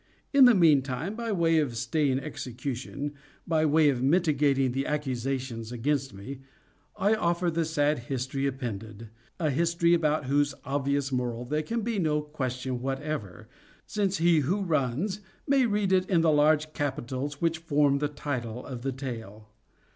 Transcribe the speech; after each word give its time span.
In 0.33 0.45
the 0.45 0.55
meantime, 0.55 1.13
by 1.15 1.31
way 1.31 1.59
of 1.59 1.77
staying 1.77 2.17
execution—by 2.21 3.67
way 3.67 3.87
of 3.89 4.01
mitigating 4.01 4.71
the 4.71 4.87
accusations 4.87 5.71
against 5.71 6.11
me—I 6.15 7.13
offer 7.13 7.51
the 7.51 7.65
sad 7.65 7.99
history 7.99 8.47
appended,—a 8.47 9.51
history 9.51 9.93
about 9.93 10.25
whose 10.25 10.55
obvious 10.65 11.11
moral 11.11 11.45
there 11.45 11.61
can 11.61 11.81
be 11.81 11.99
no 11.99 12.19
question 12.19 12.81
whatever, 12.81 13.47
since 13.85 14.17
he 14.17 14.39
who 14.39 14.63
runs 14.63 15.21
may 15.47 15.67
read 15.67 15.93
it 15.93 16.09
in 16.09 16.21
the 16.21 16.31
large 16.31 16.73
capitals 16.73 17.39
which 17.39 17.59
form 17.59 17.99
the 17.99 18.07
title 18.07 18.65
of 18.65 18.81
the 18.81 18.91
tale. 18.91 19.49